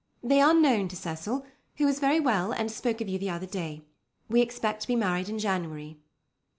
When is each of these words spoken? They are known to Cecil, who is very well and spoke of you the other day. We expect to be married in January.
They 0.23 0.41
are 0.41 0.55
known 0.55 0.87
to 0.87 0.95
Cecil, 0.95 1.45
who 1.75 1.87
is 1.87 1.99
very 1.99 2.19
well 2.19 2.51
and 2.51 2.71
spoke 2.71 3.01
of 3.01 3.07
you 3.07 3.19
the 3.19 3.29
other 3.29 3.45
day. 3.45 3.85
We 4.29 4.41
expect 4.41 4.81
to 4.81 4.87
be 4.87 4.95
married 4.95 5.29
in 5.29 5.37
January. 5.37 5.99